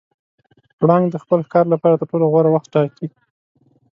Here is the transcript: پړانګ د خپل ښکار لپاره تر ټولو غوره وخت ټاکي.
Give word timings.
پړانګ 0.79 1.05
د 1.11 1.15
خپل 1.23 1.39
ښکار 1.47 1.65
لپاره 1.73 1.95
تر 1.99 2.05
ټولو 2.11 2.25
غوره 2.31 2.49
وخت 2.51 2.67
ټاکي. 2.73 3.07